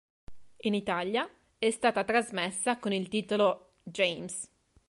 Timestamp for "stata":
1.69-2.03